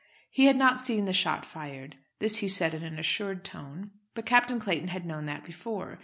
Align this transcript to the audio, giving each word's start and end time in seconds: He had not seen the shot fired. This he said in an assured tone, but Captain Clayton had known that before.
He 0.31 0.45
had 0.45 0.55
not 0.57 0.81
seen 0.81 1.05
the 1.05 1.13
shot 1.13 1.45
fired. 1.45 1.95
This 2.17 2.37
he 2.37 2.47
said 2.47 2.73
in 2.73 2.81
an 2.81 2.97
assured 2.97 3.45
tone, 3.45 3.91
but 4.15 4.25
Captain 4.25 4.59
Clayton 4.59 4.87
had 4.87 5.05
known 5.05 5.27
that 5.27 5.45
before. 5.45 5.99